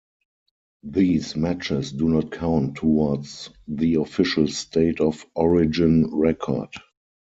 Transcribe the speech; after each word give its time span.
These 0.81 1.35
matches 1.35 1.91
do 1.91 2.09
not 2.09 2.31
count 2.31 2.77
towards 2.77 3.51
the 3.67 3.97
official 4.01 4.47
state 4.47 4.99
of 4.99 5.23
origin 5.35 6.09
record. 6.11 6.71